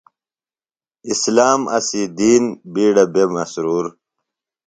اسلام 1.13 1.61
اسے 1.77 2.01
دین 2.17 2.43
بِیڈہ 2.73 3.05
بےۡ 3.13 3.29
مسرور۔ 3.33 3.85